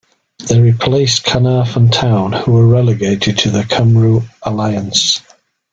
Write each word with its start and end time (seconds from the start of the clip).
They 0.47 0.59
replaced 0.59 1.25
Caernarfon 1.25 1.91
Town 1.91 2.33
who 2.33 2.53
were 2.53 2.65
relegated 2.65 3.37
to 3.37 3.51
the 3.51 3.61
Cymru 3.65 4.27
Alliance. 4.41 5.21